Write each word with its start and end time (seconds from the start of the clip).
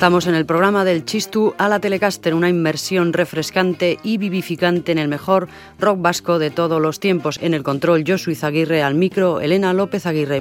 estamos 0.00 0.26
en 0.26 0.34
el 0.34 0.46
programa 0.46 0.86
del 0.86 1.04
Chistu 1.04 1.52
a 1.58 1.68
la 1.68 1.78
Telecaster, 1.78 2.32
una 2.32 2.48
inmersión 2.48 3.12
refrescante 3.12 3.98
y 4.02 4.16
vivificante 4.16 4.92
en 4.92 4.96
el 4.98 5.08
mejor 5.08 5.46
rock 5.78 6.00
vasco 6.00 6.38
de 6.38 6.50
todos 6.50 6.80
los 6.80 7.00
tiempos. 7.00 7.38
En 7.42 7.52
el 7.52 7.62
control, 7.62 8.04
Josué 8.06 8.34
Zaguirre, 8.34 8.82
al 8.82 8.94
micro, 8.94 9.42
Elena 9.42 9.74
López 9.74 10.06
Aguirre. 10.06 10.40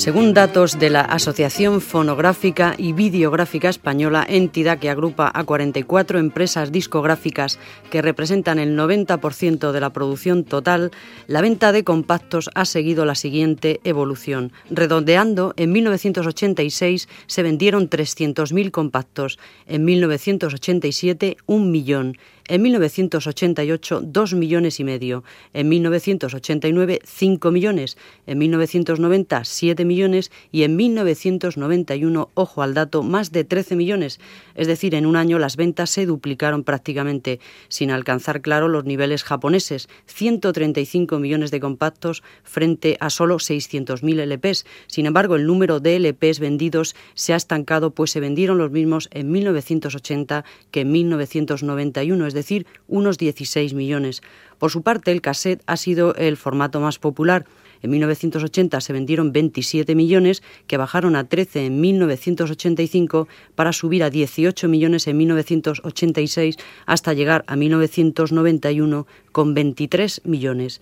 Según 0.00 0.32
datos 0.32 0.78
de 0.78 0.88
la 0.88 1.02
Asociación 1.02 1.82
Fonográfica 1.82 2.74
y 2.78 2.94
Videográfica 2.94 3.68
Española, 3.68 4.24
entidad 4.26 4.78
que 4.78 4.88
agrupa 4.88 5.30
a 5.34 5.44
44 5.44 6.18
empresas 6.18 6.72
discográficas 6.72 7.58
que 7.90 8.00
representan 8.00 8.58
el 8.58 8.78
90% 8.78 9.72
de 9.72 9.80
la 9.80 9.90
producción 9.90 10.44
total, 10.44 10.90
la 11.26 11.42
venta 11.42 11.70
de 11.72 11.84
compactos 11.84 12.48
ha 12.54 12.64
seguido 12.64 13.04
la 13.04 13.14
siguiente 13.14 13.82
evolución. 13.84 14.52
Redondeando, 14.70 15.52
en 15.58 15.70
1986 15.70 17.06
se 17.26 17.42
vendieron 17.42 17.90
300.000 17.90 18.70
compactos, 18.70 19.38
en 19.66 19.84
1987 19.84 21.36
un 21.44 21.70
millón, 21.70 22.16
en 22.50 22.62
1988 22.62 24.02
2 24.04 24.34
millones 24.34 24.80
y 24.80 24.84
medio, 24.84 25.22
en 25.54 25.68
1989 25.68 26.98
5 27.04 27.50
millones, 27.52 27.96
en 28.26 28.38
1990 28.38 29.44
7 29.44 29.84
millones. 29.84 30.32
Y 30.50 30.64
en 30.64 30.74
1991, 30.74 32.30
ojo 32.34 32.62
al 32.62 32.74
dato, 32.74 33.04
más 33.04 33.30
de 33.30 33.44
13 33.44 33.76
millones. 33.76 34.18
Es 34.56 34.66
decir, 34.66 34.96
en 34.96 35.06
un 35.06 35.14
año 35.14 35.38
las 35.38 35.56
ventas 35.56 35.90
se 35.90 36.06
duplicaron 36.06 36.64
prácticamente, 36.64 37.38
sin 37.68 37.92
alcanzar 37.92 38.40
claro 38.40 38.66
los 38.66 38.84
niveles 38.84 39.22
japoneses, 39.22 39.88
135 40.06 41.20
millones 41.20 41.52
de 41.52 41.60
compactos 41.60 42.24
frente 42.42 42.96
a 42.98 43.10
solo 43.10 43.36
600.000 43.36 44.26
LPs. 44.26 44.66
Sin 44.88 45.06
embargo, 45.06 45.36
el 45.36 45.46
número 45.46 45.78
de 45.78 46.00
LPs 46.00 46.40
vendidos 46.40 46.96
se 47.14 47.32
ha 47.32 47.36
estancado, 47.36 47.92
pues 47.92 48.10
se 48.10 48.18
vendieron 48.18 48.58
los 48.58 48.72
mismos 48.72 49.08
en 49.12 49.30
1980 49.30 50.44
que 50.72 50.80
en 50.80 50.90
1991, 50.90 52.26
es 52.26 52.34
decir, 52.34 52.39
unos 52.88 53.18
16 53.18 53.74
millones. 53.74 54.22
Por 54.58 54.70
su 54.70 54.82
parte, 54.82 55.10
el 55.12 55.20
cassette 55.20 55.62
ha 55.66 55.76
sido 55.76 56.14
el 56.14 56.36
formato 56.36 56.80
más 56.80 56.98
popular. 56.98 57.46
En 57.82 57.90
1980 57.90 58.80
se 58.80 58.92
vendieron 58.92 59.32
27 59.32 59.94
millones, 59.94 60.42
que 60.66 60.76
bajaron 60.76 61.16
a 61.16 61.24
13 61.24 61.66
en 61.66 61.80
1985 61.80 63.28
para 63.54 63.72
subir 63.72 64.02
a 64.02 64.10
18 64.10 64.68
millones 64.68 65.06
en 65.06 65.16
1986 65.16 66.56
hasta 66.86 67.14
llegar 67.14 67.44
a 67.46 67.56
1991 67.56 69.06
con 69.32 69.54
23 69.54 70.22
millones. 70.24 70.80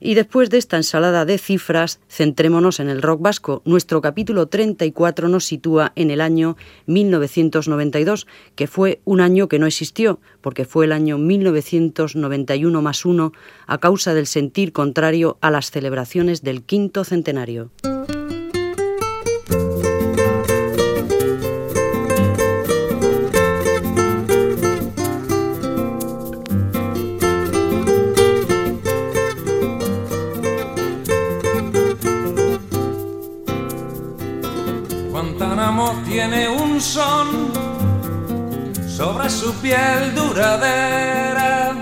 Y 0.00 0.14
después 0.14 0.50
de 0.50 0.58
esta 0.58 0.76
ensalada 0.76 1.24
de 1.24 1.38
cifras, 1.38 2.00
centrémonos 2.08 2.80
en 2.80 2.88
el 2.88 3.02
rock 3.02 3.22
vasco. 3.22 3.62
Nuestro 3.64 4.00
capítulo 4.00 4.46
34 4.46 5.28
nos 5.28 5.44
sitúa 5.44 5.92
en 5.96 6.10
el 6.10 6.20
año 6.20 6.56
1992, 6.86 8.26
que 8.54 8.66
fue 8.66 9.00
un 9.04 9.20
año 9.20 9.48
que 9.48 9.58
no 9.58 9.66
existió, 9.66 10.20
porque 10.40 10.64
fue 10.64 10.84
el 10.86 10.92
año 10.92 11.18
1991 11.18 12.82
más 12.82 13.04
uno, 13.04 13.32
a 13.66 13.78
causa 13.78 14.14
del 14.14 14.26
sentir 14.26 14.72
contrario 14.72 15.38
a 15.40 15.50
las 15.50 15.70
celebraciones 15.70 16.42
del 16.42 16.62
quinto 16.62 17.04
centenario. 17.04 17.70
Un 36.74 36.80
son 36.80 37.52
sobre 38.88 39.30
su 39.30 39.52
piel 39.62 40.12
duradera 40.14 41.72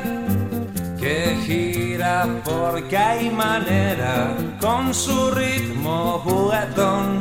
que 1.01 1.39
gira 1.47 2.27
porque 2.45 2.97
hay 2.97 3.31
manera 3.31 4.37
con 4.61 4.93
su 4.93 5.31
ritmo 5.31 6.21
juguetón. 6.25 7.21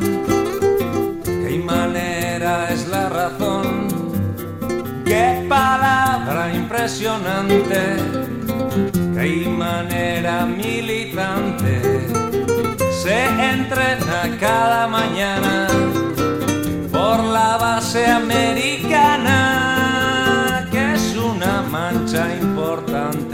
Qué 1.23 1.61
manera 1.65 2.69
es 2.71 2.87
la 2.89 3.07
razón, 3.07 3.87
qué 5.05 5.45
palabra 5.47 6.53
impresionante, 6.53 7.81
qué 9.15 9.47
manera 9.47 10.45
militante. 10.45 11.81
Se 13.01 13.25
entrena 13.53 14.37
cada 14.39 14.87
mañana 14.87 15.67
por 17.11 17.23
la 17.25 17.57
base 17.57 18.05
americana, 18.05 19.35
que 20.71 20.93
es 20.93 21.17
una 21.17 21.61
mancha 21.61 22.33
importante. 22.37 23.30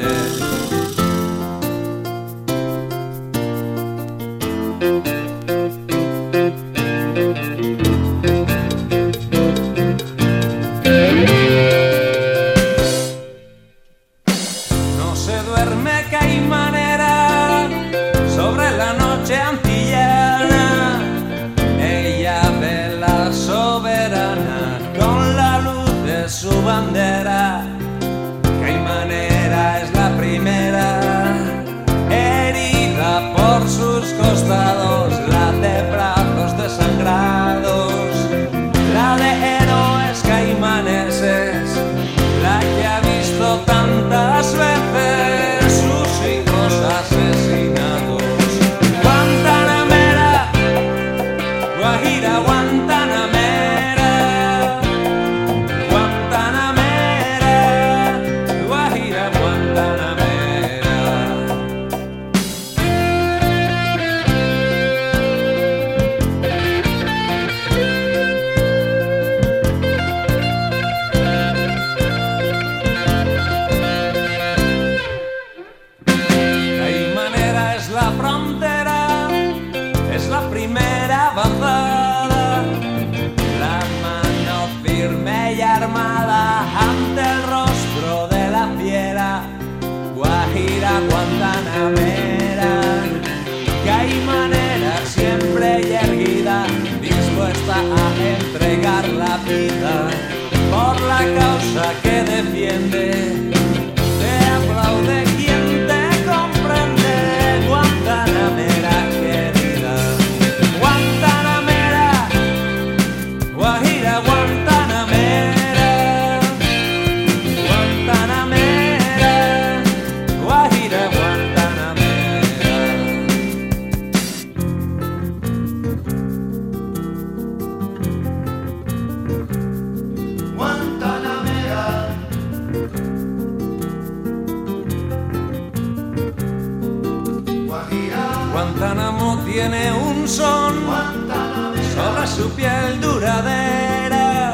Sobre 141.95 142.27
su 142.27 142.49
piel 142.51 143.01
duradera 143.01 144.53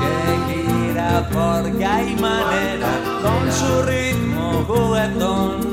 que 0.00 0.52
gira 0.52 1.28
porque 1.32 1.84
hay 1.84 2.16
manera 2.16 2.88
con 3.22 3.52
su 3.52 3.82
ritmo 3.82 4.64
juguetón. 4.66 5.69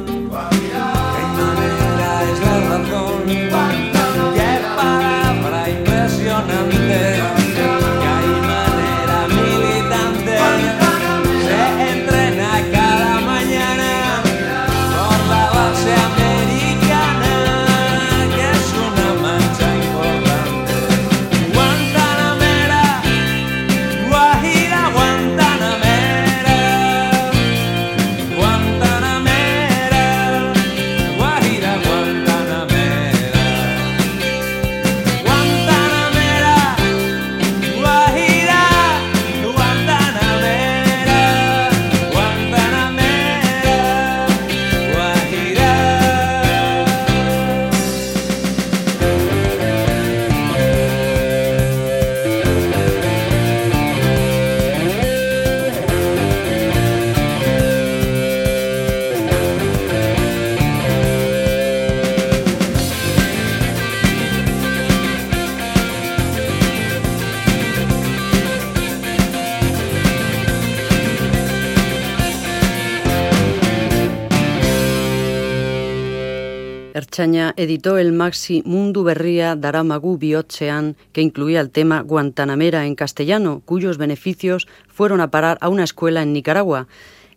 Editó 77.19 77.97
el 77.97 78.13
maxi 78.13 78.61
Mundu 78.63 79.03
Berría 79.03 79.55
Daramagu 79.55 80.19
Biotchean, 80.19 80.95
que 81.13 81.21
incluía 81.21 81.61
el 81.61 81.71
tema 81.71 82.01
Guantanamera 82.01 82.85
en 82.85 82.93
castellano, 82.93 83.63
cuyos 83.65 83.97
beneficios 83.97 84.67
fueron 84.87 85.19
a 85.21 85.31
parar 85.31 85.57
a 85.61 85.69
una 85.69 85.83
escuela 85.83 86.21
en 86.21 86.31
Nicaragua. 86.31 86.87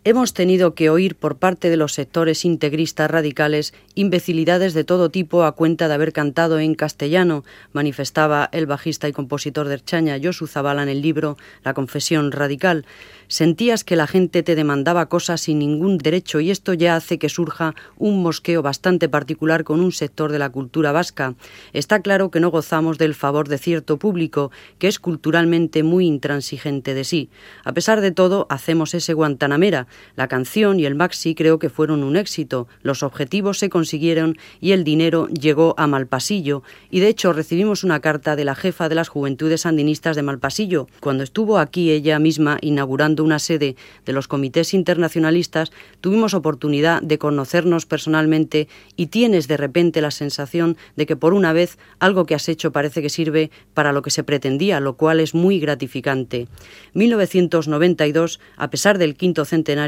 Hemos 0.02 0.32
tenido 0.32 0.74
que 0.74 0.88
oír 0.88 1.14
por 1.14 1.36
parte 1.36 1.68
de 1.68 1.76
los 1.76 1.92
sectores 1.92 2.46
integristas 2.46 3.10
radicales 3.10 3.74
imbecilidades 3.94 4.72
de 4.72 4.82
todo 4.82 5.10
tipo 5.10 5.44
a 5.44 5.52
cuenta 5.52 5.88
de 5.88 5.94
haber 5.94 6.14
cantado 6.14 6.58
en 6.58 6.74
castellano, 6.74 7.44
manifestaba 7.74 8.48
el 8.52 8.64
bajista 8.64 9.08
y 9.08 9.12
compositor 9.12 9.68
de 9.68 9.74
Erchaña, 9.74 10.16
Josu 10.22 10.46
Zabala, 10.46 10.84
en 10.84 10.88
el 10.88 11.02
libro 11.02 11.36
La 11.64 11.74
Confesión 11.74 12.32
Radical. 12.32 12.86
Sentías 13.28 13.84
que 13.84 13.94
la 13.94 14.06
gente 14.06 14.42
te 14.42 14.54
demandaba 14.54 15.10
cosas 15.10 15.42
sin 15.42 15.58
ningún 15.58 15.98
derecho 15.98 16.40
y 16.40 16.50
esto 16.50 16.72
ya 16.72 16.96
hace 16.96 17.18
que 17.18 17.28
surja 17.28 17.74
un 17.98 18.22
mosqueo 18.22 18.62
bastante 18.62 19.10
particular 19.10 19.64
con 19.64 19.80
un 19.80 19.92
sector 19.92 20.32
de 20.32 20.38
la 20.38 20.48
cultura 20.48 20.92
vasca. 20.92 21.34
Está 21.74 22.00
claro 22.00 22.30
que 22.30 22.40
no 22.40 22.50
gozamos 22.50 22.96
del 22.96 23.14
favor 23.14 23.48
de 23.48 23.58
cierto 23.58 23.98
público 23.98 24.50
que 24.78 24.88
es 24.88 24.98
culturalmente 24.98 25.82
muy 25.82 26.06
intransigente 26.06 26.94
de 26.94 27.04
sí. 27.04 27.28
A 27.64 27.74
pesar 27.74 28.00
de 28.00 28.12
todo, 28.12 28.46
hacemos 28.48 28.94
ese 28.94 29.12
Guantanamera. 29.12 29.86
La 30.16 30.28
canción 30.28 30.78
y 30.80 30.86
el 30.86 30.94
maxi 30.94 31.34
creo 31.34 31.58
que 31.58 31.70
fueron 31.70 32.02
un 32.02 32.16
éxito. 32.16 32.68
Los 32.82 33.02
objetivos 33.02 33.58
se 33.58 33.70
consiguieron 33.70 34.38
y 34.60 34.72
el 34.72 34.84
dinero 34.84 35.28
llegó 35.28 35.74
a 35.76 35.86
Malpasillo. 35.86 36.62
Y 36.90 37.00
de 37.00 37.08
hecho 37.08 37.32
recibimos 37.32 37.84
una 37.84 38.00
carta 38.00 38.36
de 38.36 38.44
la 38.44 38.54
jefa 38.54 38.88
de 38.88 38.94
las 38.94 39.08
Juventudes 39.08 39.62
Sandinistas 39.62 40.16
de 40.16 40.22
Malpasillo, 40.22 40.86
cuando 41.00 41.24
estuvo 41.24 41.58
aquí 41.58 41.90
ella 41.90 42.18
misma 42.18 42.58
inaugurando 42.60 43.24
una 43.24 43.38
sede 43.38 43.76
de 44.04 44.12
los 44.12 44.28
comités 44.28 44.74
internacionalistas, 44.74 45.72
tuvimos 46.00 46.34
oportunidad 46.34 47.02
de 47.02 47.18
conocernos 47.18 47.86
personalmente 47.86 48.68
y 48.96 49.06
tienes 49.06 49.48
de 49.48 49.56
repente 49.56 50.00
la 50.00 50.10
sensación 50.10 50.76
de 50.96 51.06
que 51.06 51.16
por 51.16 51.34
una 51.34 51.52
vez 51.52 51.78
algo 51.98 52.26
que 52.26 52.34
has 52.34 52.48
hecho 52.48 52.72
parece 52.72 53.02
que 53.02 53.08
sirve 53.10 53.50
para 53.74 53.92
lo 53.92 54.02
que 54.02 54.10
se 54.10 54.24
pretendía, 54.24 54.80
lo 54.80 54.94
cual 54.94 55.20
es 55.20 55.34
muy 55.34 55.58
gratificante. 55.58 56.48
1992, 56.94 58.40
a 58.56 58.70
pesar 58.70 58.98
del 58.98 59.14
quinto 59.14 59.44
centenario, 59.44 59.79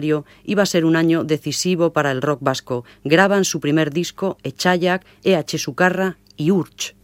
iba 0.45 0.63
a 0.63 0.67
ser 0.67 0.85
un 0.85 0.97
año 0.97 1.25
decisivo 1.25 1.93
para 1.93 2.11
el 2.11 2.23
rock 2.23 2.41
vasco. 2.43 2.85
Graban 3.05 3.45
su 3.45 3.61
primer 3.61 3.93
disco, 3.93 4.39
Echayak, 4.43 5.05
EH 5.25 5.59
Sucarra 5.59 6.19
y 6.37 6.51
Urch. 6.51 6.95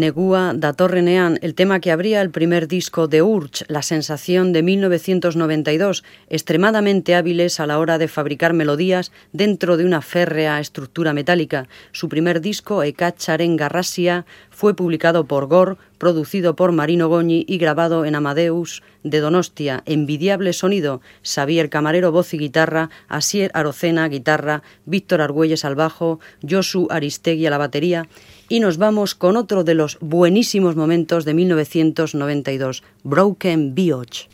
negua 0.00 0.52
datorrenean 0.56 1.38
el 1.42 1.54
tema 1.54 1.78
que 1.78 1.92
abría 1.92 2.22
el 2.22 2.30
primer 2.30 2.66
disco 2.66 3.06
de 3.06 3.22
Urch, 3.22 3.64
La 3.68 3.82
Sensación 3.82 4.52
de 4.52 4.62
1992, 4.62 6.02
extremadamente 6.28 7.14
hábiles 7.14 7.60
a 7.60 7.66
la 7.66 7.78
hora 7.78 7.98
de 7.98 8.08
fabricar 8.08 8.54
melodías 8.54 9.12
dentro 9.32 9.76
de 9.76 9.84
una 9.84 10.00
férrea 10.00 10.58
estructura 10.58 11.12
metálica. 11.12 11.68
Su 11.92 12.08
primer 12.08 12.40
disco, 12.40 12.82
Ekacharen 12.82 13.56
Garrasia, 13.56 14.24
fue 14.50 14.74
publicado 14.74 15.26
por 15.26 15.46
Gore, 15.46 15.76
producido 15.98 16.56
por 16.56 16.72
Marino 16.72 17.08
Goñi 17.08 17.44
y 17.46 17.58
grabado 17.58 18.06
en 18.06 18.14
Amadeus 18.14 18.82
de 19.04 19.20
Donostia. 19.20 19.82
Envidiable 19.84 20.54
sonido, 20.54 21.02
Xavier 21.22 21.68
Camarero 21.68 22.10
voz 22.10 22.32
y 22.32 22.38
guitarra, 22.38 22.88
Asier 23.08 23.50
Arocena 23.54 24.08
guitarra, 24.08 24.62
Víctor 24.86 25.20
Argüelles 25.20 25.64
al 25.64 25.74
bajo, 25.74 26.20
Josu 26.48 26.88
Aristegui 26.90 27.46
a 27.46 27.50
la 27.50 27.58
batería 27.58 28.08
y 28.50 28.60
nos 28.60 28.76
vamos 28.76 29.14
con 29.14 29.36
otro 29.36 29.64
de 29.64 29.74
los 29.74 29.96
buenísimos 30.00 30.76
momentos 30.76 31.24
de 31.24 31.32
1992, 31.32 32.82
Broken 33.04 33.74
Beach. 33.74 34.28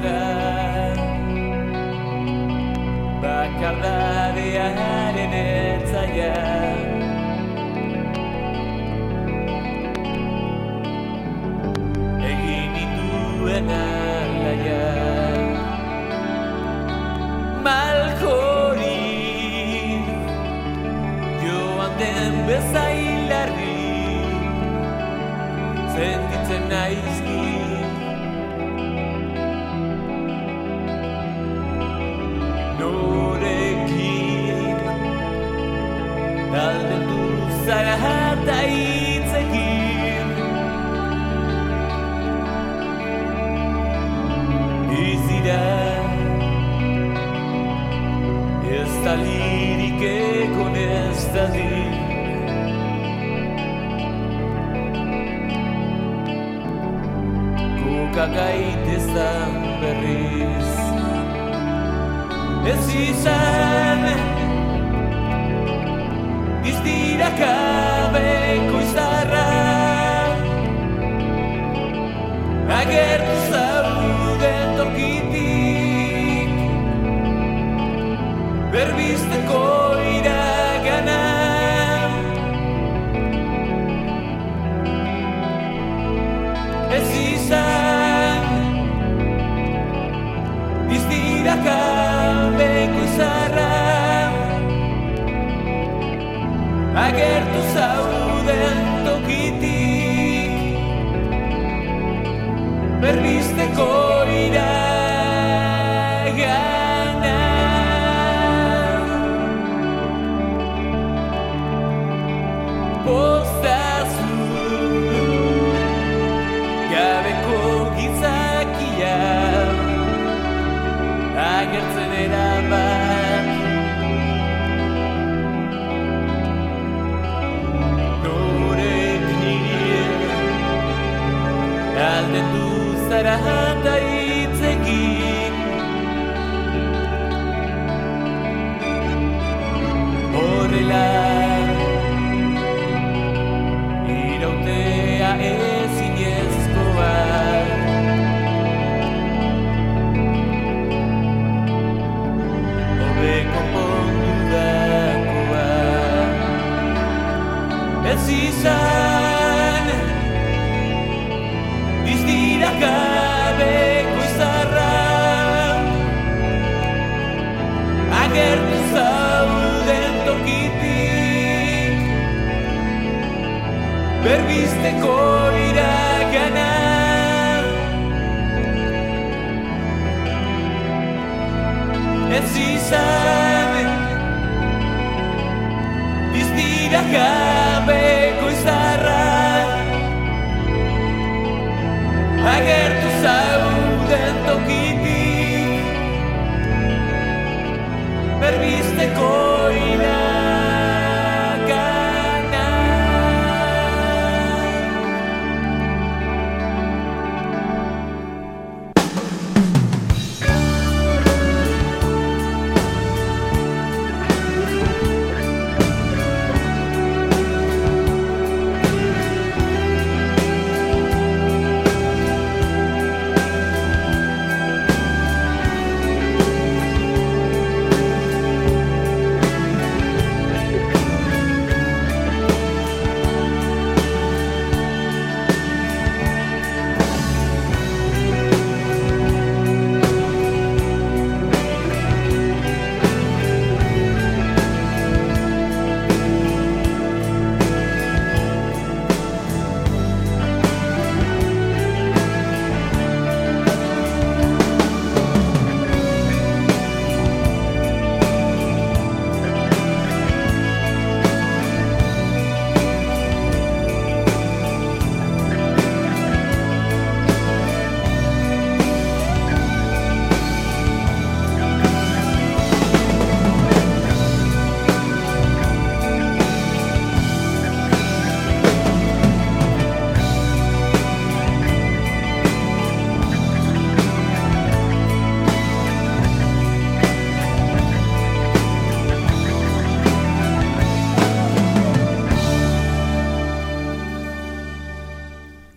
da 0.00 0.51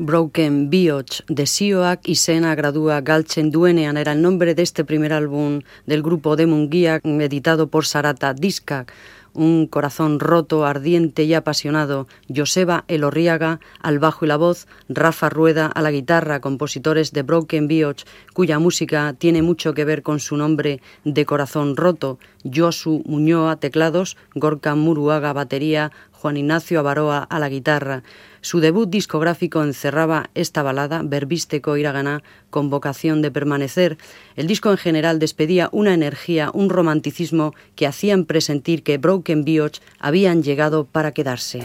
Broken 0.06 0.70
Bioch 0.70 1.24
desioak 1.28 2.06
izena 2.14 2.52
gradua 2.60 3.00
galtzen 3.02 3.50
duenean 3.50 3.98
era 3.98 4.12
el 4.14 4.22
nombre 4.22 4.54
de 4.54 4.62
este 4.62 4.86
primer 4.86 5.14
álbum 5.14 5.62
del 5.88 6.04
grupo 6.04 6.36
de 6.36 6.46
Munguía 6.46 7.02
editado 7.04 7.68
por 7.74 7.88
Sarata 7.88 8.36
Discak 8.36 8.94
un 9.36 9.68
corazón 9.68 10.20
roto, 10.20 10.66
ardiente 10.66 11.24
y 11.24 11.34
apasionado, 11.34 12.08
Joseba 12.34 12.86
Elorriaga 12.88 13.60
al 13.82 14.00
bajo 14.00 14.26
y 14.26 14.30
la 14.30 14.38
voz, 14.38 14.66
Rafa 14.88 15.30
Rueda 15.30 15.68
a 15.68 15.82
la 15.82 15.92
guitarra, 15.92 16.40
compositores 16.40 17.12
de 17.12 17.22
Broken 17.22 17.68
Bioch, 17.68 18.06
cuya 18.34 18.60
música 18.60 19.14
tiene 19.18 19.42
mucho 19.42 19.74
que 19.74 19.86
ver 19.86 20.04
con 20.04 20.20
su 20.20 20.38
nombre 20.38 20.82
de 21.04 21.26
corazón 21.26 21.76
roto, 21.76 22.18
Josu 22.44 23.04
Muñoa 23.06 23.58
teclados, 23.58 24.18
Gorka 24.34 24.76
Muruaga 24.76 25.34
batería, 25.34 25.92
Juan 26.26 26.38
Ignacio 26.38 26.80
Avaroa 26.80 27.20
a 27.20 27.38
la 27.38 27.50
guitarra. 27.50 28.02
Su 28.42 28.60
debut 28.60 28.90
discográfico 28.90 29.62
encerraba 29.62 30.32
esta 30.34 30.64
balada, 30.64 31.04
Verbísteco 31.04 31.78
Iraganá, 31.78 32.24
con 32.50 32.72
vocación 32.72 33.22
de 33.22 33.30
permanecer. 33.30 34.00
El 34.36 34.48
disco 34.48 34.72
en 34.72 34.78
general 34.78 35.20
despedía 35.20 35.70
una 35.72 35.94
energía, 35.94 36.50
un 36.52 36.72
romanticismo 36.72 37.54
que 37.76 37.86
hacían 37.86 38.26
presentir 38.26 38.82
que 38.82 38.98
Broken 38.98 39.46
Bioch 39.46 39.78
habían 40.00 40.42
llegado 40.42 40.86
para 40.86 41.12
quedarse. 41.12 41.60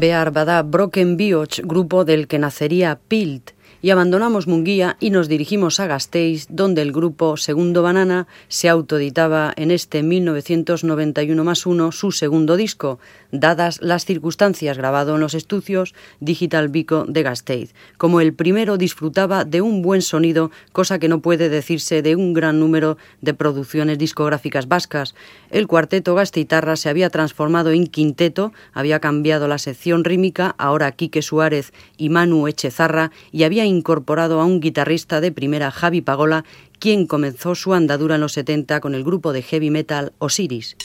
Bear 0.00 0.30
Bada 0.32 0.62
Broken 0.62 1.18
Bioch, 1.18 1.60
grupo 1.62 2.06
del 2.06 2.26
que 2.26 2.38
nacería 2.38 2.98
Pilt, 3.06 3.49
y 3.82 3.90
abandonamos 3.90 4.46
Munguía 4.46 4.96
y 5.00 5.10
nos 5.10 5.28
dirigimos 5.28 5.80
a 5.80 5.86
Gasteiz, 5.86 6.46
donde 6.50 6.82
el 6.82 6.92
grupo 6.92 7.36
Segundo 7.36 7.82
Banana 7.82 8.26
se 8.48 8.68
autoeditaba 8.68 9.52
en 9.56 9.70
este 9.70 10.02
1991 10.02 11.44
más 11.44 11.66
1 11.66 11.92
su 11.92 12.12
segundo 12.12 12.56
disco, 12.56 12.98
dadas 13.32 13.80
las 13.80 14.04
circunstancias 14.04 14.76
grabado 14.76 15.14
en 15.14 15.20
los 15.20 15.34
estudios 15.34 15.94
Digital 16.20 16.68
Vico 16.68 17.04
de 17.08 17.22
Gasteiz. 17.22 17.74
Como 17.96 18.20
el 18.20 18.34
primero 18.34 18.76
disfrutaba 18.76 19.44
de 19.44 19.62
un 19.62 19.82
buen 19.82 20.02
sonido, 20.02 20.50
cosa 20.72 20.98
que 20.98 21.08
no 21.08 21.20
puede 21.20 21.48
decirse 21.48 22.02
de 22.02 22.16
un 22.16 22.34
gran 22.34 22.60
número 22.60 22.98
de 23.20 23.34
producciones 23.34 23.98
discográficas 23.98 24.68
vascas. 24.68 25.14
El 25.50 25.66
cuarteto 25.66 26.14
Gasteitarra 26.14 26.76
se 26.76 26.88
había 26.88 27.10
transformado 27.10 27.70
en 27.70 27.86
quinteto, 27.86 28.52
había 28.72 29.00
cambiado 29.00 29.48
la 29.48 29.58
sección 29.58 30.04
rítmica, 30.04 30.54
ahora 30.58 30.92
Quique 30.92 31.22
Suárez 31.22 31.72
y 31.96 32.10
Manu 32.10 32.46
Echezarra, 32.46 33.10
y 33.32 33.44
había 33.44 33.64
incorporado 33.70 34.40
a 34.40 34.44
un 34.44 34.60
guitarrista 34.60 35.20
de 35.20 35.32
primera, 35.32 35.70
Javi 35.70 36.02
Pagola, 36.02 36.44
quien 36.78 37.06
comenzó 37.06 37.54
su 37.54 37.72
andadura 37.72 38.16
en 38.16 38.20
los 38.20 38.32
70 38.32 38.80
con 38.80 38.94
el 38.94 39.04
grupo 39.04 39.32
de 39.32 39.42
heavy 39.42 39.70
metal 39.70 40.12
Osiris. 40.18 40.76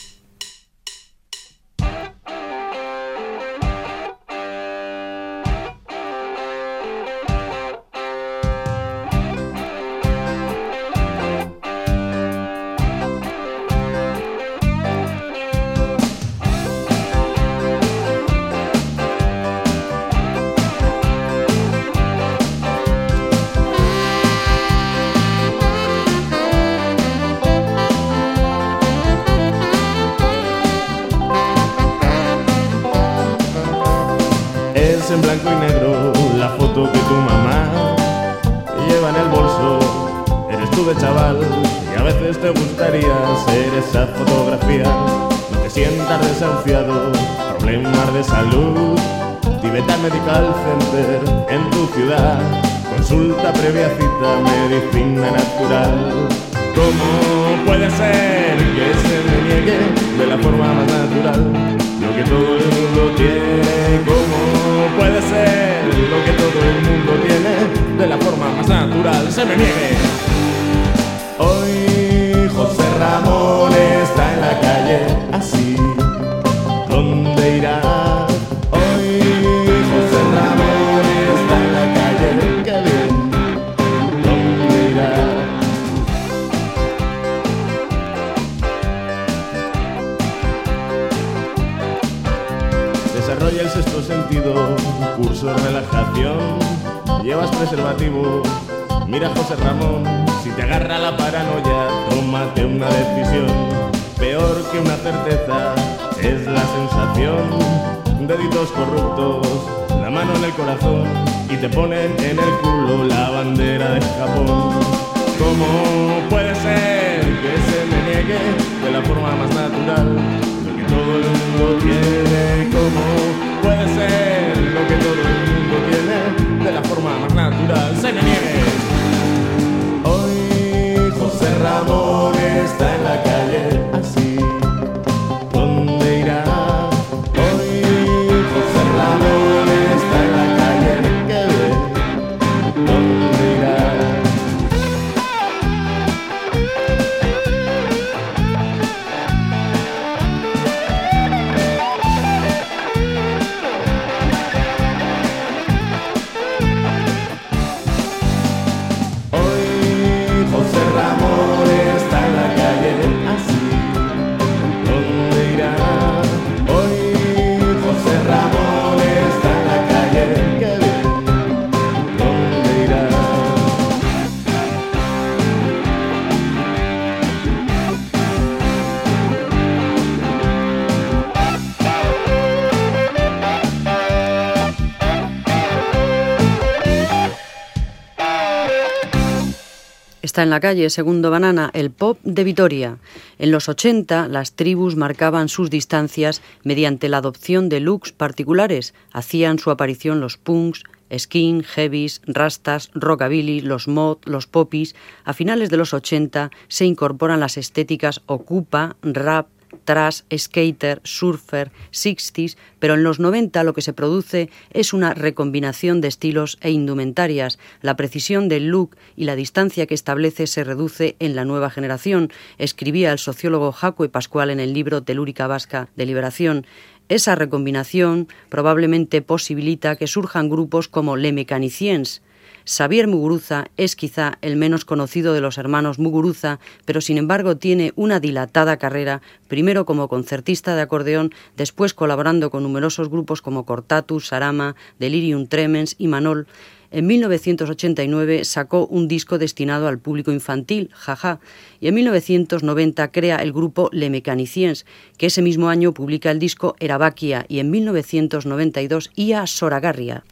Está 190.25 190.41
en 190.41 190.49
la 190.49 190.59
calle, 190.59 190.89
segundo 190.89 191.29
Banana, 191.29 191.69
el 191.75 191.91
pop 191.91 192.17
de 192.23 192.43
Vitoria. 192.43 192.97
En 193.37 193.51
los 193.51 193.69
80, 193.69 194.27
las 194.27 194.53
tribus 194.53 194.95
marcaban 194.95 195.49
sus 195.49 195.69
distancias 195.69 196.41
mediante 196.63 197.09
la 197.09 197.17
adopción 197.17 197.69
de 197.69 197.79
looks 197.79 198.11
particulares. 198.11 198.95
Hacían 199.11 199.59
su 199.59 199.69
aparición 199.69 200.21
los 200.21 200.37
punks, 200.37 200.83
skin, 201.15 201.63
heavies, 201.63 202.23
rastas, 202.25 202.89
rockabilly, 202.95 203.61
los 203.61 203.87
mod, 203.87 204.17
los 204.25 204.47
poppies. 204.47 204.95
A 205.25 205.33
finales 205.33 205.69
de 205.69 205.77
los 205.77 205.93
80 205.93 206.49
se 206.69 206.85
incorporan 206.85 207.39
las 207.39 207.57
estéticas 207.57 208.23
ocupa, 208.25 208.95
rap, 209.03 209.45
trash, 209.83 210.21
skater, 210.35 211.01
surfer, 211.03 211.71
60s, 211.91 212.57
pero 212.79 212.93
en 212.93 213.03
los 213.03 213.19
90 213.19 213.63
lo 213.63 213.73
que 213.73 213.81
se 213.81 213.93
produce 213.93 214.49
es 214.71 214.93
una 214.93 215.13
recombinación 215.13 216.01
de 216.01 216.07
estilos 216.07 216.57
e 216.61 216.71
indumentarias. 216.71 217.59
La 217.81 217.95
precisión 217.95 218.49
del 218.49 218.67
look 218.67 218.95
y 219.15 219.25
la 219.25 219.35
distancia 219.35 219.85
que 219.85 219.93
establece 219.93 220.47
se 220.47 220.63
reduce 220.63 221.15
en 221.19 221.35
la 221.35 221.45
nueva 221.45 221.69
generación, 221.69 222.31
escribía 222.57 223.11
el 223.11 223.19
sociólogo 223.19 223.71
Jacue 223.71 224.09
Pascual 224.09 224.49
en 224.49 224.59
el 224.59 224.73
libro 224.73 225.03
Telúrica 225.03 225.47
Vasca 225.47 225.89
de 225.95 226.05
Liberación. 226.05 226.65
Esa 227.07 227.35
recombinación 227.35 228.27
probablemente 228.49 229.21
posibilita 229.21 229.95
que 229.95 230.07
surjan 230.07 230.49
grupos 230.49 230.87
como 230.87 231.17
Le 231.17 231.33
Mecaniciens, 231.33 232.21
Xavier 232.65 233.07
Muguruza 233.07 233.65
es 233.77 233.95
quizá 233.95 234.39
el 234.41 234.55
menos 234.55 234.85
conocido 234.85 235.33
de 235.33 235.41
los 235.41 235.59
hermanos 235.59 235.99
Muguruza, 235.99 236.59
pero 236.85 236.99
sin 236.99 237.19
embargo 237.19 237.57
tiene 237.57 237.93
una 237.95 238.19
dilatada 238.19 238.77
carrera, 238.77 239.21
primero 239.47 239.85
como 239.85 240.07
concertista 240.07 240.75
de 240.75 240.81
acordeón, 240.81 241.31
después 241.57 241.93
colaborando 241.93 242.49
con 242.49 242.63
numerosos 242.63 243.09
grupos 243.09 243.43
como 243.43 243.65
Cortatus, 243.65 244.27
Sarama, 244.27 244.75
Delirium 244.97 245.45
Tremens 245.45 245.95
y 245.99 246.07
Manol. 246.07 246.47
En 246.89 247.05
1989 247.05 248.45
sacó 248.45 248.87
un 248.87 249.07
disco 249.07 249.37
destinado 249.37 249.87
al 249.87 249.99
público 249.99 250.31
infantil, 250.31 250.89
Jaja, 250.93 251.39
y 251.79 251.89
en 251.89 251.95
1990 251.95 253.11
crea 253.11 253.37
el 253.37 253.53
grupo 253.53 253.89
Le 253.91 254.09
Mecaniciens, 254.09 254.85
que 255.17 255.27
ese 255.27 255.43
mismo 255.43 255.69
año 255.69 255.93
publica 255.93 256.31
el 256.31 256.39
disco 256.39 256.75
Erabakia 256.79 257.45
y 257.47 257.59
en 257.59 257.69
1992 257.69 259.11
Ia 259.15 259.45
Soragarria. 259.45 260.23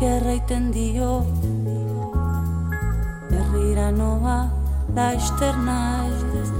gerraiten 0.00 0.72
dio. 0.72 1.26
Herrira 3.30 3.90
noa 3.92 4.38
da 4.96 5.12
esterna 5.12 5.78
ez. 6.08 6.50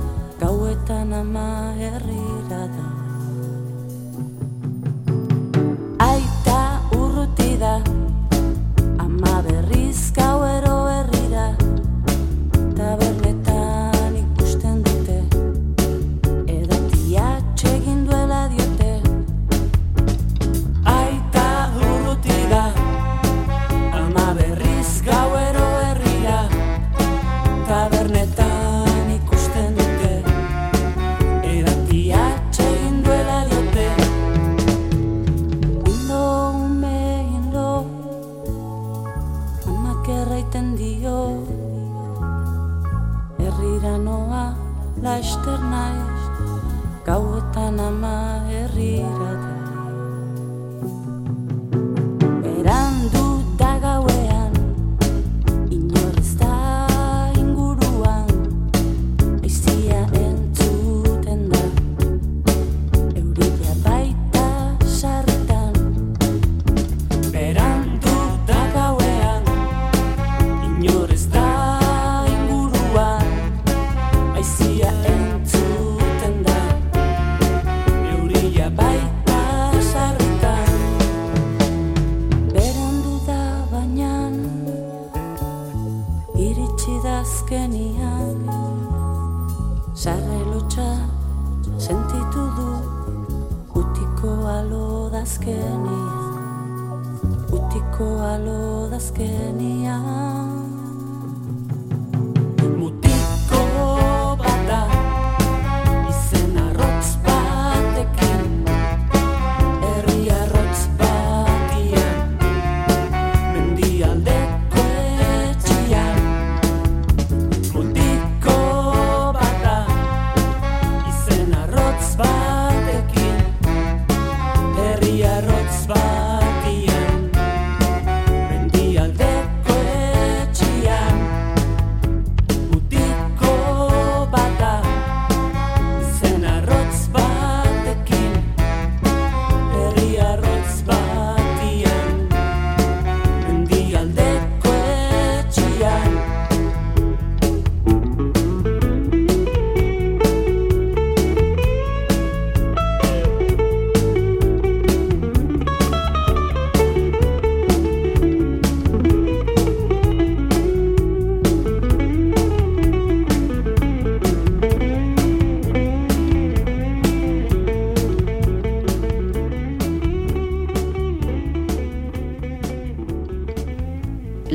Gauetan 0.41 1.13
ama 1.13 1.73
herrira 1.81 2.65
da. 2.77 3.00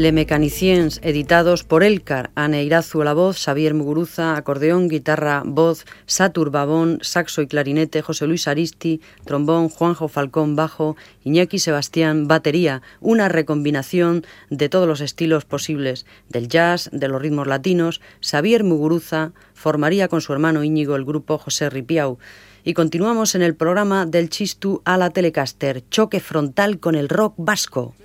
Le 0.05 0.11
Mechaniciens, 0.11 0.99
editados 1.01 1.63
por 1.63 1.83
Elcar, 1.83 2.29
Aneirazu 2.35 3.01
a 3.01 3.05
la 3.05 3.15
voz, 3.15 3.43
Xavier 3.43 3.73
Muguruza, 3.73 4.37
acordeón, 4.37 4.87
guitarra, 4.87 5.41
voz, 5.43 5.83
Satur 6.05 6.51
Babón, 6.51 6.99
saxo 7.01 7.41
y 7.41 7.47
clarinete, 7.47 8.03
José 8.03 8.27
Luis 8.27 8.47
Aristi, 8.47 9.01
trombón, 9.25 9.67
Juanjo 9.67 10.07
Falcón, 10.07 10.55
bajo, 10.55 10.95
Iñaki 11.23 11.57
Sebastián, 11.57 12.27
batería, 12.27 12.83
una 13.01 13.29
recombinación 13.29 14.27
de 14.51 14.69
todos 14.69 14.87
los 14.87 15.01
estilos 15.01 15.43
posibles, 15.43 16.05
del 16.29 16.49
jazz, 16.49 16.87
de 16.93 17.07
los 17.07 17.19
ritmos 17.19 17.47
latinos, 17.47 17.99
Xavier 18.21 18.63
Muguruza 18.63 19.31
formaría 19.55 20.07
con 20.07 20.21
su 20.21 20.33
hermano 20.33 20.63
Íñigo 20.63 20.95
el 20.95 21.03
grupo 21.03 21.39
José 21.39 21.71
Ripiau. 21.71 22.19
Y 22.63 22.75
continuamos 22.75 23.33
en 23.33 23.41
el 23.41 23.55
programa 23.55 24.05
del 24.05 24.29
Chistu 24.29 24.83
a 24.85 24.99
la 24.99 25.09
Telecaster, 25.09 25.83
choque 25.89 26.19
frontal 26.19 26.79
con 26.79 26.93
el 26.93 27.09
rock 27.09 27.33
vasco. 27.37 27.95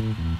Mm-hmm. 0.00 0.34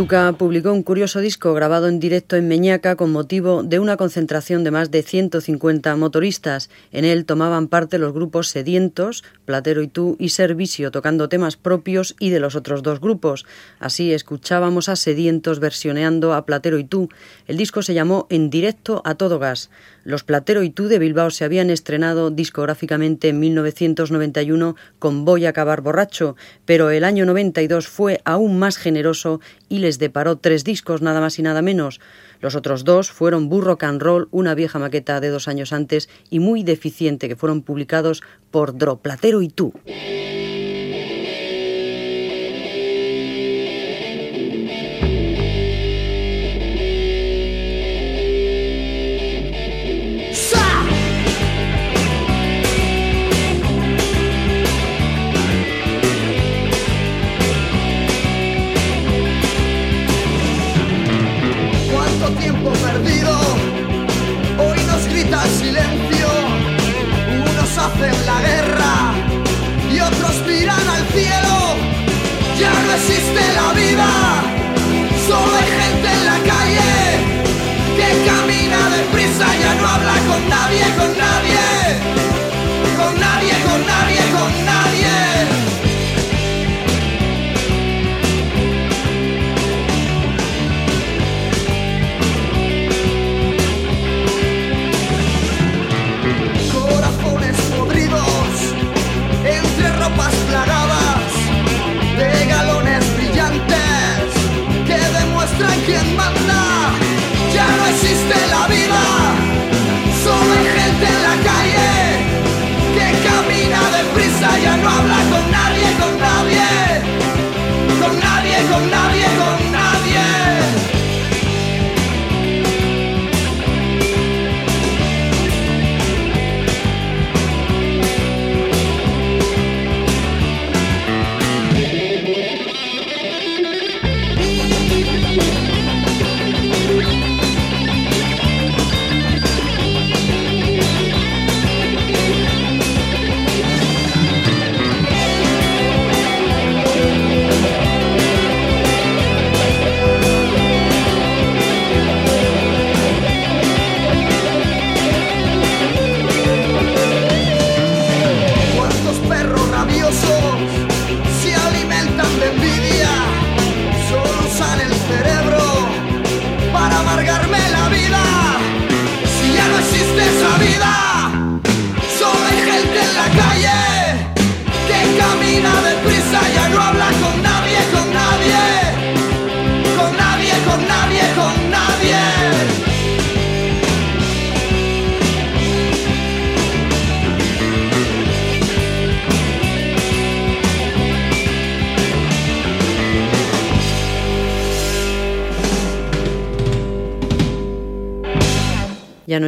Oyuca 0.00 0.32
publicó 0.32 0.72
un 0.72 0.82
curioso 0.82 1.20
disco 1.20 1.52
grabado 1.52 1.86
en 1.86 2.00
directo 2.00 2.34
en 2.36 2.48
Meñaca 2.48 2.96
con 2.96 3.12
motivo 3.12 3.62
de 3.62 3.78
una 3.78 3.98
concentración 3.98 4.64
de 4.64 4.70
más 4.70 4.90
de 4.90 5.02
150 5.02 5.94
motoristas. 5.96 6.70
En 6.90 7.04
él 7.04 7.26
tomaban 7.26 7.68
parte 7.68 7.98
los 7.98 8.14
grupos 8.14 8.48
Sedientos, 8.48 9.24
Platero 9.44 9.82
y 9.82 9.88
Tú 9.88 10.16
y 10.18 10.30
Servicio, 10.30 10.90
tocando 10.90 11.28
temas 11.28 11.58
propios 11.58 12.16
y 12.18 12.30
de 12.30 12.40
los 12.40 12.56
otros 12.56 12.82
dos 12.82 12.98
grupos. 12.98 13.44
Así 13.78 14.14
escuchábamos 14.14 14.88
a 14.88 14.96
Sedientos 14.96 15.60
versioneando 15.60 16.32
a 16.32 16.46
Platero 16.46 16.78
y 16.78 16.84
Tú. 16.84 17.10
El 17.46 17.58
disco 17.58 17.82
se 17.82 17.92
llamó 17.92 18.26
En 18.30 18.48
directo 18.48 19.02
a 19.04 19.16
todo 19.16 19.38
gas. 19.38 19.68
Los 20.02 20.24
Platero 20.24 20.62
y 20.62 20.70
Tú 20.70 20.88
de 20.88 20.98
Bilbao 20.98 21.30
se 21.30 21.44
habían 21.44 21.68
estrenado 21.68 22.30
discográficamente 22.30 23.28
en 23.28 23.38
1991 23.38 24.76
con 24.98 25.26
Voy 25.26 25.44
a 25.44 25.50
acabar 25.50 25.82
borracho, 25.82 26.36
pero 26.64 26.88
el 26.88 27.04
año 27.04 27.26
92 27.26 27.86
fue 27.86 28.22
aún 28.24 28.58
más 28.58 28.78
generoso 28.78 29.40
y 29.70 29.78
les 29.78 29.98
deparó 29.98 30.36
tres 30.36 30.64
discos 30.64 31.00
nada 31.00 31.22
más 31.22 31.38
y 31.38 31.42
nada 31.42 31.62
menos. 31.62 32.00
Los 32.40 32.54
otros 32.54 32.84
dos 32.84 33.10
fueron 33.10 33.48
Burro 33.48 33.78
Can 33.78 34.00
Roll, 34.00 34.28
una 34.30 34.54
vieja 34.54 34.78
maqueta 34.78 35.20
de 35.20 35.30
dos 35.30 35.48
años 35.48 35.72
antes 35.72 36.10
y 36.28 36.40
muy 36.40 36.62
deficiente 36.62 37.28
que 37.28 37.36
fueron 37.36 37.62
publicados 37.62 38.22
por 38.50 38.76
Dro 38.76 38.98
Platero 38.98 39.40
y 39.40 39.48
Tú. 39.48 39.72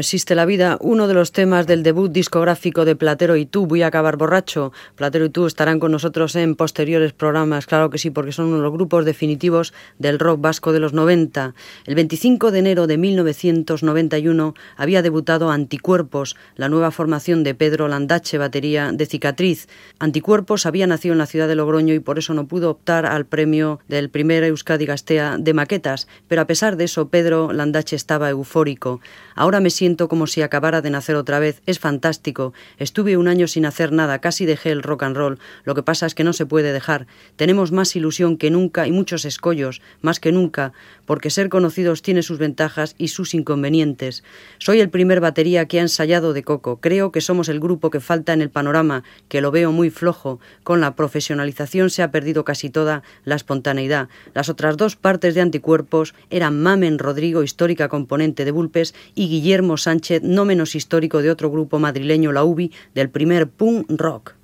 Existe 0.02 0.34
la 0.34 0.46
vida, 0.46 0.78
uno 0.80 1.06
de 1.06 1.14
los 1.14 1.30
temas 1.30 1.68
del 1.68 1.84
debut 1.84 2.10
discográfico 2.10 2.84
de 2.84 2.96
Platero 2.96 3.36
y 3.36 3.46
tú, 3.46 3.66
Voy 3.66 3.82
a 3.82 3.86
acabar 3.86 4.16
borracho. 4.16 4.72
Platero 4.96 5.24
y 5.24 5.30
tú 5.30 5.46
estarán 5.46 5.78
con 5.78 5.92
nosotros 5.92 6.34
en 6.34 6.56
posteriores 6.56 7.12
programas, 7.12 7.66
claro 7.66 7.88
que 7.88 7.98
sí, 7.98 8.10
porque 8.10 8.32
son 8.32 8.46
uno 8.46 8.56
de 8.56 8.62
los 8.64 8.72
grupos 8.72 9.04
definitivos 9.04 9.72
del 9.98 10.18
rock 10.18 10.40
vasco 10.40 10.72
de 10.72 10.80
los 10.80 10.92
90. 10.92 11.54
El 11.86 11.94
25 11.94 12.50
de 12.50 12.58
enero 12.58 12.86
de 12.88 12.98
1991 12.98 14.54
había 14.76 15.02
debutado 15.02 15.50
Anticuerpos, 15.50 16.36
la 16.56 16.68
nueva 16.68 16.90
formación 16.90 17.44
de 17.44 17.54
Pedro 17.54 17.86
Landache, 17.86 18.38
batería 18.38 18.90
de 18.92 19.06
Cicatriz. 19.06 19.68
Anticuerpos 20.00 20.66
había 20.66 20.88
nacido 20.88 21.12
en 21.12 21.18
la 21.18 21.26
ciudad 21.26 21.46
de 21.46 21.54
Logroño 21.54 21.94
y 21.94 22.00
por 22.00 22.18
eso 22.18 22.34
no 22.34 22.48
pudo 22.48 22.70
optar 22.70 23.06
al 23.06 23.24
premio 23.24 23.78
del 23.88 24.10
primer 24.10 24.42
Euskadi 24.42 24.84
Gastea 24.84 25.38
de 25.38 25.54
maquetas, 25.54 26.08
pero 26.26 26.42
a 26.42 26.46
pesar 26.48 26.76
de 26.76 26.84
eso 26.84 27.08
Pedro 27.08 27.52
Landache 27.52 27.94
estaba 27.94 28.28
eufórico. 28.30 29.00
Ahora 29.36 29.60
me 29.60 29.70
siento 29.70 29.91
como 29.96 30.26
si 30.26 30.42
acabara 30.42 30.80
de 30.80 30.90
nacer 30.90 31.16
otra 31.16 31.38
vez. 31.38 31.62
Es 31.66 31.78
fantástico. 31.78 32.52
Estuve 32.78 33.16
un 33.16 33.28
año 33.28 33.46
sin 33.46 33.66
hacer 33.66 33.92
nada, 33.92 34.20
casi 34.20 34.46
dejé 34.46 34.70
el 34.70 34.82
rock 34.82 35.02
and 35.04 35.16
roll. 35.16 35.38
Lo 35.64 35.74
que 35.74 35.82
pasa 35.82 36.06
es 36.06 36.14
que 36.14 36.24
no 36.24 36.32
se 36.32 36.46
puede 36.46 36.72
dejar. 36.72 37.06
Tenemos 37.36 37.72
más 37.72 37.94
ilusión 37.96 38.36
que 38.36 38.50
nunca 38.50 38.86
y 38.86 38.92
muchos 38.92 39.24
escollos, 39.24 39.82
más 40.00 40.20
que 40.20 40.32
nunca, 40.32 40.72
porque 41.06 41.30
ser 41.30 41.48
conocidos 41.48 42.02
tiene 42.02 42.22
sus 42.22 42.38
ventajas 42.38 42.94
y 42.98 43.08
sus 43.08 43.34
inconvenientes. 43.34 44.24
Soy 44.58 44.80
el 44.80 44.90
primer 44.90 45.20
batería 45.20 45.66
que 45.66 45.78
ha 45.78 45.82
ensayado 45.82 46.32
de 46.32 46.42
coco. 46.42 46.80
Creo 46.80 47.12
que 47.12 47.20
somos 47.20 47.48
el 47.48 47.60
grupo 47.60 47.90
que 47.90 48.00
falta 48.00 48.32
en 48.32 48.42
el 48.42 48.50
panorama, 48.50 49.04
que 49.28 49.40
lo 49.40 49.50
veo 49.50 49.72
muy 49.72 49.90
flojo. 49.90 50.40
Con 50.62 50.80
la 50.80 50.96
profesionalización 50.96 51.90
se 51.90 52.02
ha 52.02 52.10
perdido 52.10 52.44
casi 52.44 52.70
toda 52.70 53.02
la 53.24 53.36
espontaneidad. 53.36 54.08
Las 54.34 54.48
otras 54.48 54.76
dos 54.76 54.96
partes 54.96 55.34
de 55.34 55.40
anticuerpos 55.40 56.14
eran 56.30 56.60
Mamen 56.60 56.98
Rodrigo, 56.98 57.42
histórica 57.42 57.88
componente 57.88 58.44
de 58.44 58.50
Bulpes, 58.50 58.94
y 59.14 59.28
Guillermo 59.28 59.76
Sánchez, 59.82 60.22
no 60.22 60.44
menos 60.44 60.74
histórico 60.74 61.22
de 61.22 61.30
otro 61.30 61.50
grupo 61.50 61.78
madrileño, 61.78 62.32
la 62.32 62.44
UBI, 62.44 62.72
del 62.94 63.10
primer 63.10 63.48
punk 63.48 63.90
rock. 63.90 64.34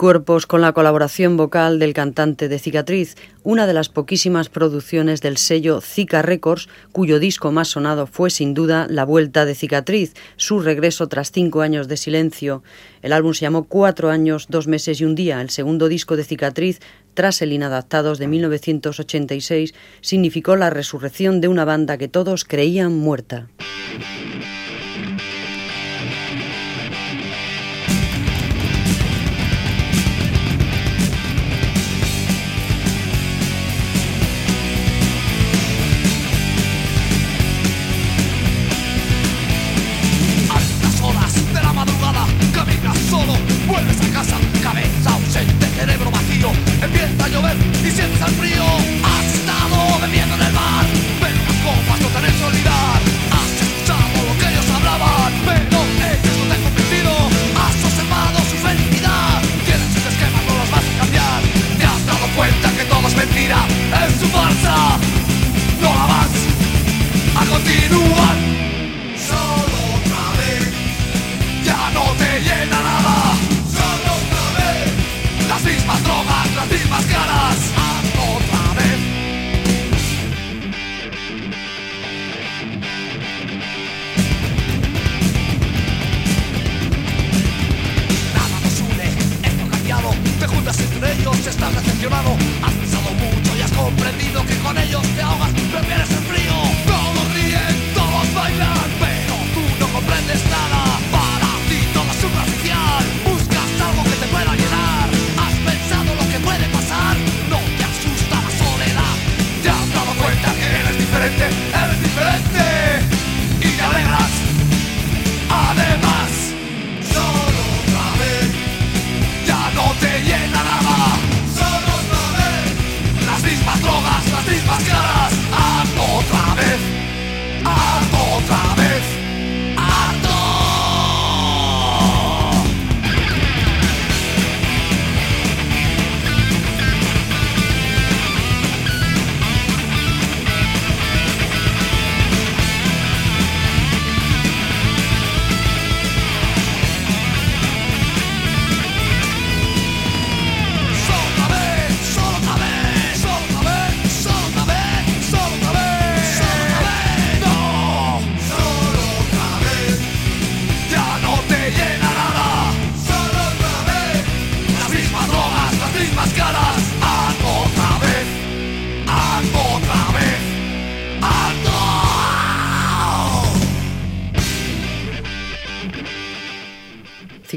Anticuerpos 0.00 0.46
con 0.46 0.62
la 0.62 0.72
colaboración 0.72 1.36
vocal 1.36 1.78
del 1.78 1.92
cantante 1.92 2.48
de 2.48 2.58
Cicatriz, 2.58 3.16
una 3.42 3.66
de 3.66 3.74
las 3.74 3.90
poquísimas 3.90 4.48
producciones 4.48 5.20
del 5.20 5.36
sello 5.36 5.82
Zika 5.82 6.22
Records, 6.22 6.70
cuyo 6.90 7.18
disco 7.18 7.52
más 7.52 7.68
sonado 7.68 8.06
fue 8.06 8.30
sin 8.30 8.54
duda 8.54 8.86
La 8.88 9.04
Vuelta 9.04 9.44
de 9.44 9.54
Cicatriz, 9.54 10.14
su 10.36 10.60
regreso 10.60 11.06
tras 11.08 11.32
cinco 11.32 11.60
años 11.60 11.86
de 11.86 11.98
silencio. 11.98 12.62
El 13.02 13.12
álbum 13.12 13.34
se 13.34 13.42
llamó 13.42 13.64
Cuatro 13.64 14.08
años, 14.08 14.46
dos 14.48 14.68
meses 14.68 15.02
y 15.02 15.04
un 15.04 15.14
día. 15.14 15.42
El 15.42 15.50
segundo 15.50 15.86
disco 15.86 16.16
de 16.16 16.24
Cicatriz, 16.24 16.80
tras 17.12 17.42
el 17.42 17.52
Inadaptados 17.52 18.18
de 18.18 18.26
1986, 18.26 19.74
significó 20.00 20.56
la 20.56 20.70
resurrección 20.70 21.42
de 21.42 21.48
una 21.48 21.66
banda 21.66 21.98
que 21.98 22.08
todos 22.08 22.46
creían 22.46 22.96
muerta. 22.96 23.48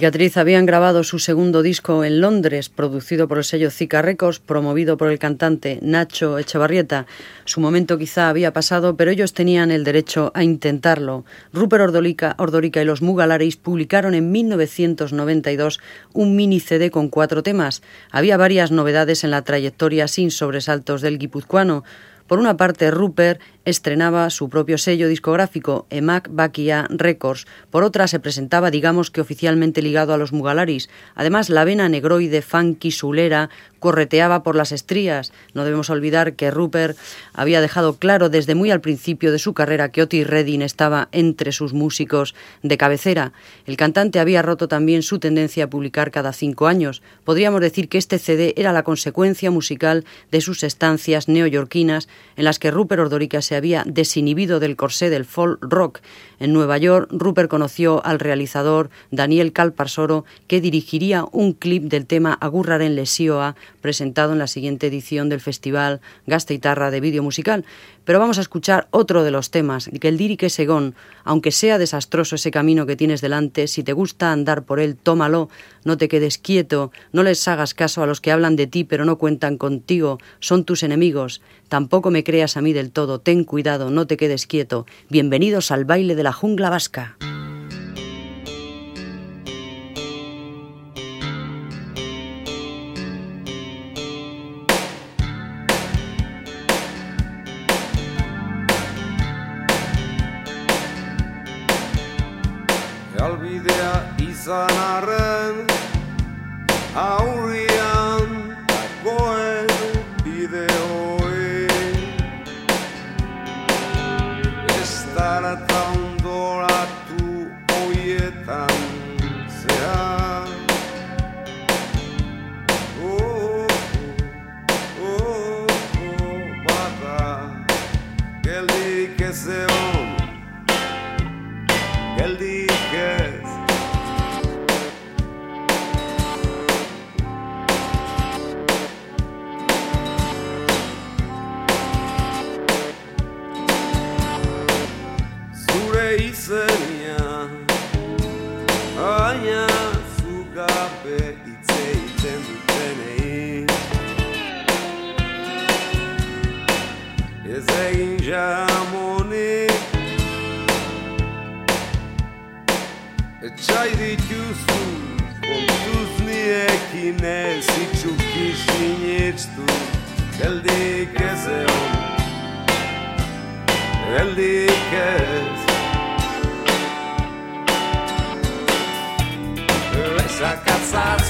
Cicatriz 0.04 0.36
habían 0.36 0.66
grabado 0.66 1.06
su 1.06 1.18
segundo 1.18 1.62
disco 1.62 2.04
en 2.04 2.20
Londres, 2.20 2.68
producido 2.68 3.30
por 3.30 3.38
el 3.38 3.46
sello 3.46 3.72
Zika 3.72 4.02
Records, 4.02 4.40
promovido 4.40 4.98
por 4.98 5.10
el 5.10 5.18
cantante 5.18 5.80
Nacho 5.82 6.38
Echevarrieta. 6.40 7.06
Su 7.46 7.62
momento 7.62 7.98
quizá 7.98 8.28
había 8.28 8.52
pasado, 8.52 8.98
pero 8.98 9.12
ellos 9.12 9.34
tenían 9.34 9.72
el 9.72 9.86
derecho 9.86 10.34
a 10.36 10.44
intentarlo. 10.44 11.24
Rupert 11.54 11.84
Ordolica, 11.84 12.36
Ordorica 12.38 12.82
y 12.82 12.86
los 12.86 13.02
Mugalaris 13.02 13.56
publicaron 13.56 14.14
en 14.14 14.30
1992 14.30 15.80
un 16.12 16.36
mini 16.36 16.60
CD 16.60 16.92
con 16.92 17.08
cuatro 17.08 17.42
temas. 17.42 17.82
Había 18.12 18.36
varias 18.36 18.72
novedades 18.72 19.24
en 19.24 19.32
la 19.32 19.44
trayectoria 19.44 20.10
sin 20.10 20.32
sobresaltos 20.32 21.00
del 21.02 21.18
guipuzcoano. 21.18 21.86
Por 22.28 22.40
una 22.40 22.58
parte, 22.58 22.92
Rupert 22.92 23.40
estrenaba 23.66 24.30
su 24.30 24.50
propio 24.50 24.78
sello 24.78 25.08
discográfico, 25.08 25.88
Emac 25.90 26.30
Bakia 26.32 26.88
Records. 26.90 27.48
Por 27.70 27.84
otra, 27.84 28.08
se 28.08 28.20
presentaba, 28.20 28.72
digamos 28.72 29.12
que 29.12 29.22
oficialmente 29.22 29.82
ligado 29.82 30.14
a 30.14 30.18
los 30.18 30.34
Mugalaris. 30.34 30.90
Además, 31.16 31.50
la 31.50 31.64
vena 31.64 31.90
negroide, 31.90 32.42
funky, 32.42 32.92
sulera, 32.92 33.50
correteaba 33.80 34.44
por 34.44 34.56
las 34.56 34.72
estrías. 34.72 35.34
No 35.54 35.66
debemos 35.66 35.90
olvidar 35.90 36.36
que 36.36 36.52
Rupert 36.52 36.98
había 37.34 37.60
dejado 37.60 37.98
claro 37.98 38.30
desde 38.30 38.56
muy 38.56 38.72
al 38.72 38.80
principio 38.80 39.32
de 39.34 39.40
su 39.40 39.54
carrera 39.54 39.90
que 39.90 40.02
Otis 40.02 40.26
Redding 40.26 40.62
estaba 40.62 41.10
entre 41.12 41.52
sus 41.52 41.74
músicos 41.74 42.34
de 42.62 42.78
cabecera. 42.78 43.34
El 43.66 43.76
cantante 43.76 44.20
había 44.20 44.42
roto 44.42 44.70
también 44.70 45.04
su 45.04 45.20
tendencia 45.20 45.66
a 45.66 45.70
publicar 45.70 46.12
cada 46.12 46.32
cinco 46.32 46.68
años. 46.68 47.02
Podríamos 47.26 47.60
decir 47.60 47.90
que 47.90 47.98
este 47.98 48.20
CD 48.20 48.54
era 48.56 48.72
la 48.72 48.84
consecuencia 48.84 49.52
musical 49.52 50.06
de 50.32 50.40
sus 50.40 50.64
estancias 50.64 51.28
neoyorquinas 51.28 52.08
en 52.38 52.46
las 52.46 52.60
que 52.60 52.72
Rupert 52.72 53.02
Ordorica 53.02 53.42
se 53.42 53.53
había 53.56 53.84
desinhibido 53.86 54.60
del 54.60 54.76
corsé 54.76 55.10
del 55.10 55.26
folk 55.26 55.60
rock. 55.62 56.02
En 56.44 56.52
Nueva 56.52 56.78
York, 56.78 57.08
Rupert 57.10 57.50
conoció 57.50 58.06
al 58.06 58.20
realizador 58.20 58.90
Daniel 59.12 59.54
Calparsoro, 59.54 60.26
que 60.48 60.60
dirigiría 60.60 61.24
un 61.32 61.54
clip 61.54 61.84
del 61.84 62.06
tema 62.06 62.34
Agurraren 62.34 62.96
Lesioa, 62.96 63.56
presentado 63.80 64.34
en 64.34 64.40
la 64.40 64.48
siguiente 64.48 64.88
edición 64.88 65.30
del 65.30 65.40
festival 65.40 66.02
Gasta 66.28 66.54
de 66.92 67.00
vídeo 67.00 67.24
musical. 67.24 67.64
Pero 68.04 68.20
vamos 68.20 68.38
a 68.38 68.42
escuchar 68.42 68.90
otro 68.92 69.24
de 69.24 69.32
los 69.32 69.52
temas, 69.52 69.90
que 70.02 70.10
el 70.10 70.18
Dirique 70.18 70.50
Segón, 70.50 70.96
aunque 71.24 71.52
sea 71.52 71.78
desastroso 71.78 72.36
ese 72.36 72.52
camino 72.52 72.86
que 72.86 72.98
tienes 72.98 73.22
delante, 73.22 73.68
si 73.68 73.82
te 73.82 73.94
gusta 73.94 74.34
andar 74.34 74.64
por 74.64 74.82
él, 74.82 74.98
tómalo, 74.98 75.48
no 75.86 75.98
te 75.98 76.10
quedes 76.10 76.38
quieto, 76.38 76.92
no 77.14 77.24
les 77.24 77.48
hagas 77.48 77.74
caso 77.74 78.04
a 78.04 78.06
los 78.06 78.20
que 78.20 78.34
hablan 78.34 78.58
de 78.58 78.68
ti 78.68 78.84
pero 78.84 79.06
no 79.06 79.18
cuentan 79.18 79.58
contigo, 79.58 80.18
son 80.42 80.66
tus 80.66 80.84
enemigos, 80.84 81.42
tampoco 81.70 82.12
me 82.12 82.26
creas 82.26 82.58
a 82.58 82.62
mí 82.62 82.74
del 82.74 82.92
todo, 82.92 83.20
ten 83.20 83.46
cuidado, 83.46 83.90
no 83.90 84.06
te 84.06 84.18
quedes 84.18 84.48
quieto, 84.48 84.86
bienvenidos 85.10 85.72
al 85.72 85.86
baile 85.86 86.16
de 86.16 86.24
la 86.24 86.33
jungla 86.34 86.70
vasca. 86.70 87.33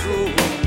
azul. 0.04 0.62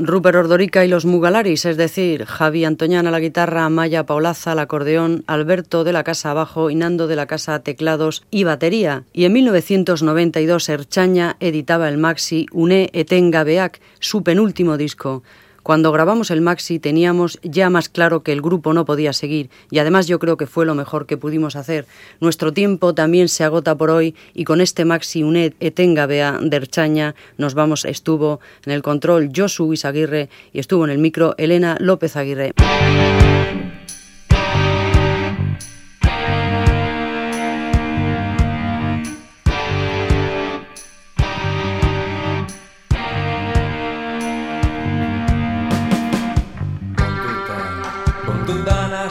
Rupert 0.00 0.36
Ordorica 0.36 0.84
y 0.84 0.88
los 0.88 1.04
Mugalaris, 1.04 1.64
es 1.64 1.76
decir, 1.76 2.24
Javi 2.24 2.64
Antoñana 2.64 3.08
a 3.08 3.12
la 3.12 3.20
guitarra, 3.20 3.68
Maya 3.68 4.06
Paulaza 4.06 4.52
al 4.52 4.58
acordeón, 4.60 5.24
Alberto 5.26 5.84
de 5.84 5.92
la 5.92 6.04
Casa 6.04 6.30
Abajo 6.30 6.70
y 6.70 6.74
Nando 6.74 7.06
de 7.06 7.16
la 7.16 7.26
Casa 7.26 7.58
teclados 7.60 8.24
y 8.30 8.44
batería. 8.44 9.04
Y 9.12 9.24
en 9.24 9.32
1992 9.32 10.68
Erchaña 10.68 11.36
editaba 11.40 11.88
el 11.88 11.98
maxi 11.98 12.46
Une 12.52 12.90
Etenga 12.92 13.44
Beak, 13.44 13.80
su 13.98 14.22
penúltimo 14.22 14.76
disco. 14.76 15.22
Cuando 15.62 15.92
grabamos 15.92 16.30
el 16.30 16.40
maxi 16.40 16.78
teníamos 16.78 17.38
ya 17.42 17.70
más 17.70 17.88
claro 17.88 18.22
que 18.22 18.32
el 18.32 18.40
grupo 18.40 18.72
no 18.72 18.84
podía 18.84 19.12
seguir 19.12 19.50
y 19.70 19.78
además 19.78 20.06
yo 20.06 20.18
creo 20.18 20.36
que 20.36 20.46
fue 20.46 20.64
lo 20.66 20.74
mejor 20.74 21.06
que 21.06 21.16
pudimos 21.16 21.56
hacer. 21.56 21.86
Nuestro 22.20 22.52
tiempo 22.52 22.94
también 22.94 23.28
se 23.28 23.44
agota 23.44 23.76
por 23.76 23.90
hoy 23.90 24.14
y 24.34 24.44
con 24.44 24.60
este 24.60 24.84
maxi 24.84 25.22
UNED 25.22 25.54
Etenga 25.60 26.06
Bea 26.06 26.38
de 26.40 26.56
Erchaña 26.56 27.14
nos 27.36 27.54
vamos. 27.54 27.84
Estuvo 27.84 28.40
en 28.64 28.72
el 28.72 28.82
control 28.82 29.30
Josu 29.34 29.72
Isaguirre 29.72 30.28
y 30.52 30.60
estuvo 30.60 30.84
en 30.84 30.90
el 30.90 30.98
micro 30.98 31.34
Elena 31.38 31.76
López 31.80 32.16
Aguirre. 32.16 32.52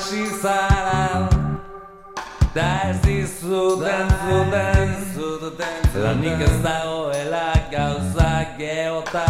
Hasi 0.08 0.26
zara 0.42 1.30
Da 2.56 2.90
ez 2.90 3.02
dizuten 3.02 4.10
zuten 5.14 6.02
Lanik 6.04 6.42
ez 6.42 6.62
dagoela 6.64 7.54
gauzak 7.72 8.58
geota. 8.58 9.28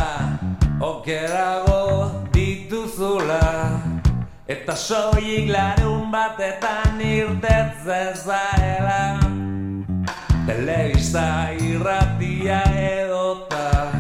Okerago 0.79 2.11
dituzula. 2.31 3.81
Eta 4.47 4.75
soilik 4.75 5.49
larun 5.49 6.11
batetan 6.11 7.01
irtetzen 7.01 8.13
zaela. 8.25 9.19
Telebista 10.47 11.27
irratia 11.59 12.61
edota. 12.85 13.91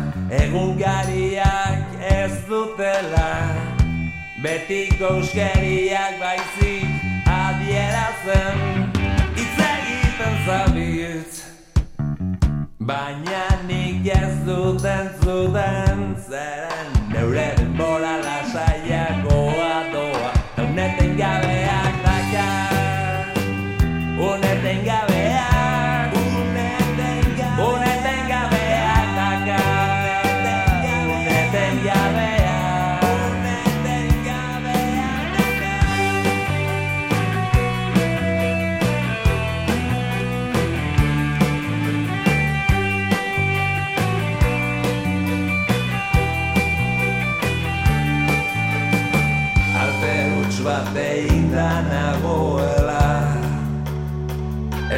Egungariak 0.43 1.99
ez 2.13 2.31
dutela 2.47 3.26
Betiko 4.37 5.07
euskeriak 5.17 6.19
baizik 6.21 7.05
adierazen 7.25 8.59
Hitz 9.33 9.61
egiten 9.67 10.35
zabiltz. 10.45 11.39
Baina 12.77 13.47
nik 13.65 14.05
ez 14.13 14.35
dut 14.45 14.85
entzuten 14.85 16.03
zeren 16.29 16.93
Neure 17.15 17.47
denbora 17.57 18.13
lasaiagoa 18.27 19.73
doa. 19.95 20.31
Uneten 20.67 21.17
gabeak 21.17 21.97
dakar 22.05 23.41
Uneten 24.29 24.85
gabeak 24.85 24.96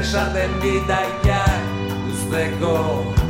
esaten 0.09 0.53
bidaia 0.61 1.41
Uzteko 2.09 2.75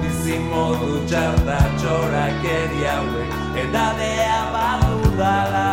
bizi 0.01 0.37
modu 0.47 1.01
txarta 1.11 1.57
txorak 1.81 2.45
eri 2.51 2.85
hauek 2.87 3.33
Eta 3.63 3.85
dea 3.99 4.37
badu 4.53 5.11
dala 5.17 5.65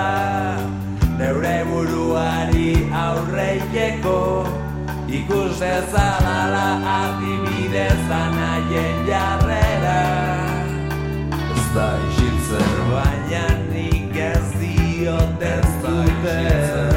Neure 1.21 1.55
buruari 1.71 2.73
aurreiteko 3.03 4.17
Ikuste 5.21 5.71
zalala 5.93 6.67
adibidez 6.97 8.11
anaien 8.11 9.07
jarrera. 9.07 10.01
Ez 11.55 11.69
da 11.77 11.87
isitzer 12.09 12.77
baina 12.91 13.47
nik 13.71 14.21
ez 14.33 14.45
diot 14.59 15.49
ez 15.55 15.73
duten 15.87 16.96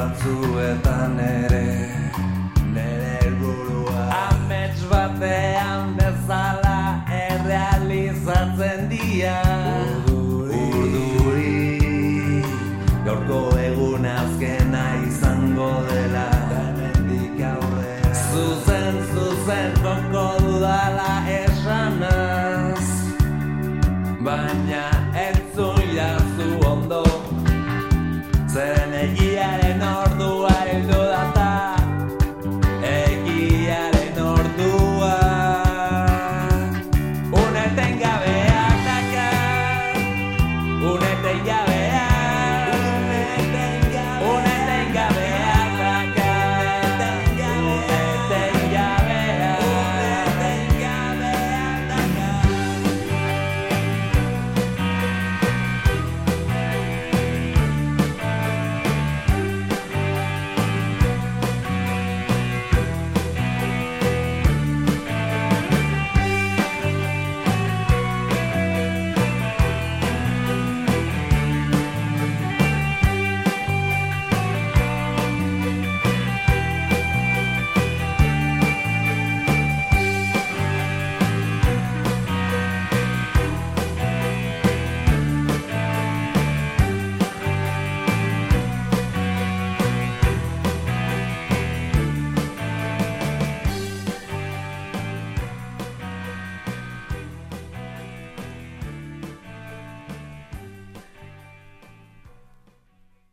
batzuetan 0.00 1.18
ere. 1.18 2.09